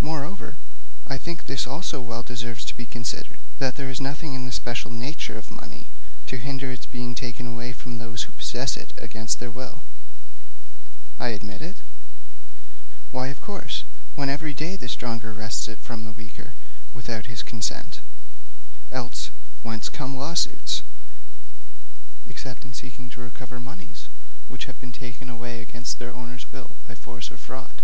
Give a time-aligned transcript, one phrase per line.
[0.00, 0.56] Moreover,
[1.06, 4.50] I think this also well deserves to be considered that there is nothing in the
[4.50, 5.86] special nature of money
[6.26, 9.82] to hinder its being taken away from those who possess it against their will.'
[11.20, 11.76] 'I admit it.'
[13.12, 13.84] 'Why, of course,
[14.16, 16.50] when every day the stronger wrests it from the weaker
[16.92, 18.00] without his consent.
[18.90, 19.30] Else,
[19.62, 20.82] whence come lawsuits,
[22.28, 24.08] except in seeking to recover moneys
[24.48, 27.82] which have been taken away against their owner's will by force or fraud?'